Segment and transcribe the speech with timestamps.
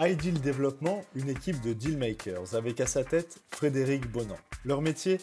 [0.00, 4.36] iDeal Développement, une équipe de dealmakers avec à sa tête Frédéric Bonan.
[4.64, 5.18] Leur métier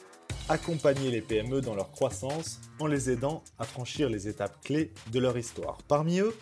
[0.47, 5.19] Accompagner les PME dans leur croissance en les aidant à franchir les étapes clés de
[5.19, 5.79] leur histoire.
[5.89, 6.33] Parmi eux,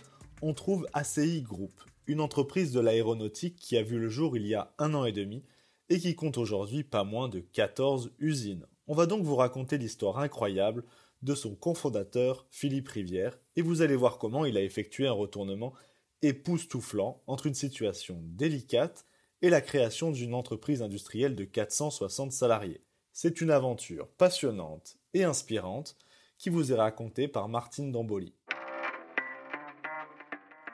[0.43, 1.71] on trouve ACI Group,
[2.05, 5.11] une entreprise de l'aéronautique qui a vu le jour il y a un an et
[5.11, 5.43] demi
[5.89, 8.67] et qui compte aujourd'hui pas moins de 14 usines.
[8.87, 10.83] On va donc vous raconter l'histoire incroyable
[11.23, 15.73] de son cofondateur Philippe Rivière et vous allez voir comment il a effectué un retournement
[16.21, 19.05] époustouflant entre une situation délicate
[19.41, 22.81] et la création d'une entreprise industrielle de 460 salariés.
[23.13, 25.97] C'est une aventure passionnante et inspirante
[26.37, 28.33] qui vous est racontée par Martine Damboli.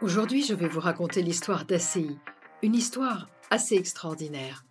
[0.02, 2.18] Aujourd'hui, je vais vous raconter l'histoire d'ACI,
[2.62, 4.66] une histoire assez extraordinaire.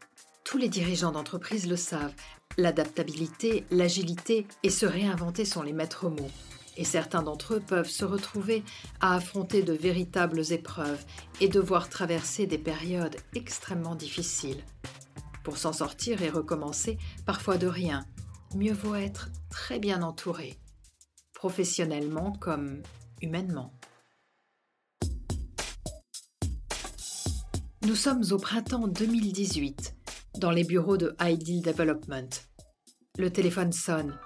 [0.45, 2.15] Tous les dirigeants d'entreprise le savent,
[2.59, 6.31] l'adaptabilité, l'agilité et se réinventer sont les maîtres mots.
[6.77, 8.65] Et certains d'entre eux peuvent se retrouver
[9.01, 11.05] à affronter de véritables épreuves
[11.41, 14.65] et devoir traverser des périodes extrêmement difficiles.
[15.45, 18.05] Pour s'en sortir et recommencer, parfois de rien,
[18.57, 20.59] mieux vaut être très bien entouré,
[21.33, 22.83] professionnellement comme
[23.21, 23.73] humainement.
[27.83, 29.95] Nous sommes au printemps 2018,
[30.39, 32.31] dans les bureaux de Ideal Development.
[33.19, 34.19] Le téléphone sonne.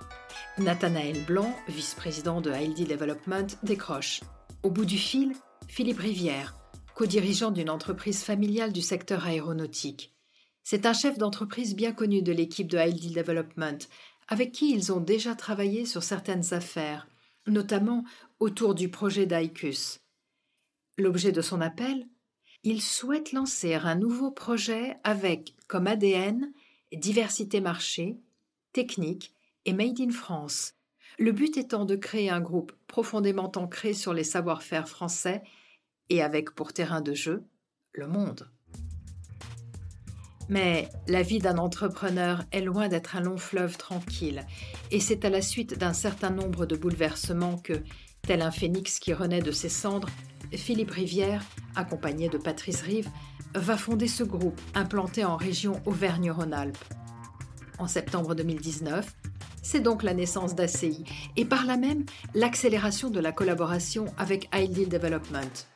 [0.59, 4.21] Nathanaël Blanc, vice-président de Ideal Development, décroche.
[4.63, 5.33] Au bout du fil,
[5.69, 6.57] Philippe Rivière,
[6.95, 10.15] co-dirigeant d'une entreprise familiale du secteur aéronautique.
[10.63, 13.79] C'est un chef d'entreprise bien connu de l'équipe de Ideal Development,
[14.29, 17.09] avec qui ils ont déjà travaillé sur certaines affaires,
[17.47, 18.05] notamment
[18.41, 20.01] autour du projet d'ICUS.
[20.99, 22.07] L'objet de son appel
[22.65, 26.53] il souhaite lancer un nouveau projet avec comme ADN
[26.93, 28.19] diversité marché,
[28.73, 29.33] technique
[29.69, 30.73] et made in France.
[31.19, 35.43] Le but étant de créer un groupe profondément ancré sur les savoir-faire français
[36.09, 37.45] et avec pour terrain de jeu
[37.93, 38.51] le monde.
[40.49, 44.47] Mais la vie d'un entrepreneur est loin d'être un long fleuve tranquille,
[44.91, 47.83] et c'est à la suite d'un certain nombre de bouleversements que,
[48.23, 50.09] tel un phénix qui renaît de ses cendres,
[50.55, 51.45] Philippe Rivière,
[51.77, 53.11] accompagné de Patrice Rive,
[53.55, 56.83] va fonder ce groupe implanté en région Auvergne-Rhône-Alpes.
[57.79, 59.15] En septembre 2019,
[59.69, 61.05] c'est donc la naissance d'ACI
[61.37, 65.67] et par là même l'accélération de la collaboration avec Ideal Development.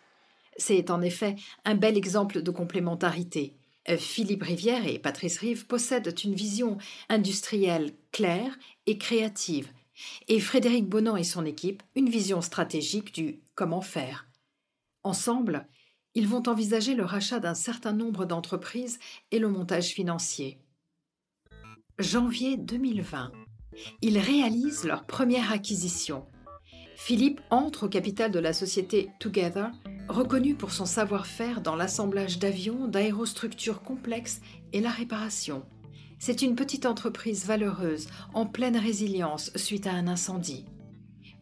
[0.57, 1.37] C'est en effet
[1.67, 3.55] un bel exemple de complémentarité.
[3.99, 6.79] Philippe Rivière et Patrice Rive possèdent une vision
[7.11, 9.71] industrielle claire et créative,
[10.27, 14.27] et Frédéric Bonan et son équipe une vision stratégique du comment faire.
[15.03, 15.69] Ensemble,
[16.15, 18.99] ils vont envisager le rachat d'un certain nombre d'entreprises
[19.33, 20.59] et le montage financier.
[21.99, 23.33] Janvier 2020.
[24.01, 26.27] Ils réalisent leur première acquisition.
[26.97, 29.71] Philippe entre au capital de la société Together,
[30.09, 34.41] reconnue pour son savoir-faire dans l'assemblage d'avions, d'aérostructures complexes
[34.73, 35.65] et la réparation.
[36.19, 40.67] C'est une petite entreprise valeureuse, en pleine résilience suite à un incendie.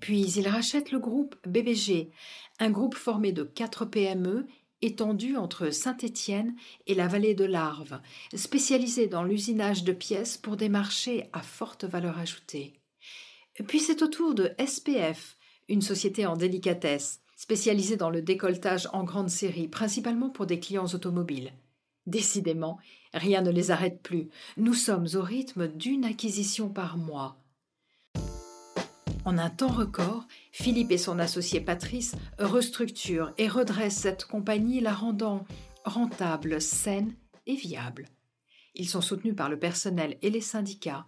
[0.01, 2.11] Puis il rachète le groupe BBG,
[2.59, 4.47] un groupe formé de quatre PME
[4.83, 6.55] étendu entre Saint-Étienne
[6.87, 8.01] et la vallée de l'Arve,
[8.35, 12.75] spécialisé dans l'usinage de pièces pour des marchés à forte valeur ajoutée.
[13.67, 15.37] Puis c'est au tour de SPF,
[15.69, 20.87] une société en délicatesse, spécialisée dans le décolletage en grande série, principalement pour des clients
[20.87, 21.53] automobiles.
[22.07, 22.79] Décidément,
[23.13, 24.29] rien ne les arrête plus.
[24.57, 27.37] Nous sommes au rythme d'une acquisition par mois.
[29.31, 34.93] En un temps record, Philippe et son associé Patrice restructurent et redressent cette compagnie, la
[34.93, 35.45] rendant
[35.85, 37.15] rentable, saine
[37.47, 38.09] et viable.
[38.75, 41.07] Ils sont soutenus par le personnel et les syndicats.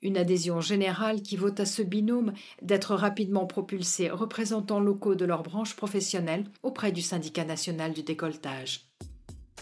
[0.00, 5.42] Une adhésion générale qui vaut à ce binôme d'être rapidement propulsés représentants locaux de leur
[5.42, 8.88] branche professionnelle auprès du syndicat national du décolletage.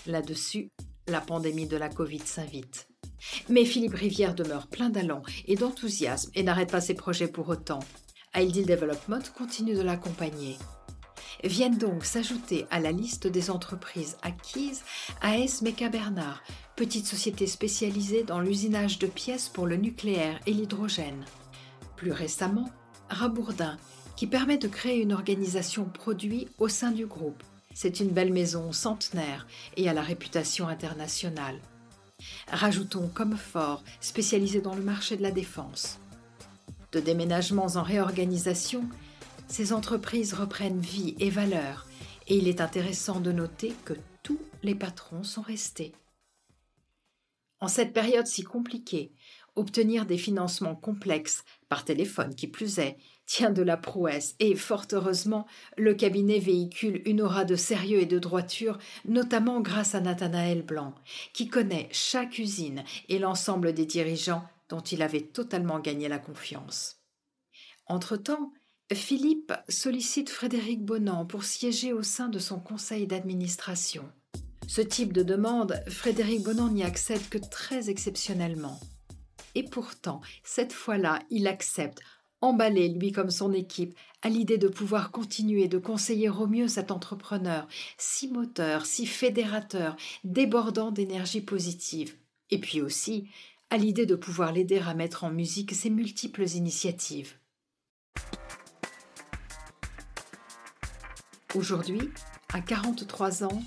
[0.06, 0.69] Là-dessus,
[1.09, 2.87] la pandémie de la Covid s'invite.
[3.49, 7.81] Mais Philippe Rivière demeure plein d'allant et d'enthousiasme et n'arrête pas ses projets pour autant.
[8.34, 10.59] Ideal Development continue de l'accompagner.
[11.45, 14.83] Viennent donc s'ajouter à la liste des entreprises acquises
[15.21, 16.42] AS Meca Bernard,
[16.77, 21.24] petite société spécialisée dans l'usinage de pièces pour le nucléaire et l'hydrogène.
[21.97, 22.69] Plus récemment,
[23.09, 23.77] Rabourdin,
[24.16, 27.42] qui permet de créer une organisation produit au sein du groupe.
[27.74, 29.47] C'est une belle maison centenaire
[29.77, 31.60] et à la réputation internationale.
[32.48, 35.98] Rajoutons Comfort, spécialisé dans le marché de la défense.
[36.93, 38.89] De déménagements en réorganisation,
[39.48, 41.87] ces entreprises reprennent vie et valeur,
[42.28, 45.93] et il est intéressant de noter que tous les patrons sont restés.
[47.59, 49.13] En cette période si compliquée,
[49.57, 54.87] obtenir des financements complexes, par téléphone qui plus est, tient de la prouesse et, fort
[54.93, 60.63] heureusement, le cabinet véhicule une aura de sérieux et de droiture, notamment grâce à Nathanaël
[60.63, 60.95] Blanc,
[61.33, 66.97] qui connaît chaque usine et l'ensemble des dirigeants dont il avait totalement gagné la confiance.
[67.87, 68.53] Entre-temps,
[68.93, 74.09] Philippe sollicite Frédéric Bonan pour siéger au sein de son conseil d'administration.
[74.69, 78.79] Ce type de demande, Frédéric Bonan n'y accède que très exceptionnellement.
[79.57, 82.03] Et pourtant, cette fois-là, il accepte,
[82.43, 86.91] emballé, lui comme son équipe, à l'idée de pouvoir continuer de conseiller au mieux cet
[86.91, 87.67] entrepreneur,
[87.97, 92.19] si moteur, si fédérateur, débordant d'énergie positive.
[92.51, 93.31] Et puis aussi,
[93.71, 97.39] à l'idée de pouvoir l'aider à mettre en musique ses multiples initiatives.
[101.55, 102.11] Aujourd'hui,
[102.53, 103.63] à 43 ans,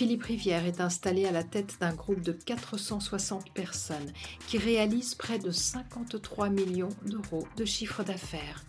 [0.00, 4.10] Philippe Rivière est installé à la tête d'un groupe de 460 personnes
[4.46, 8.64] qui réalise près de 53 millions d'euros de chiffre d'affaires.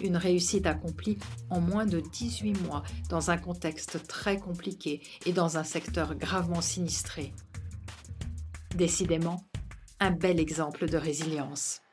[0.00, 1.18] Une réussite accomplie
[1.50, 6.62] en moins de 18 mois dans un contexte très compliqué et dans un secteur gravement
[6.62, 7.34] sinistré.
[8.74, 9.44] Décidément,
[10.00, 11.83] un bel exemple de résilience.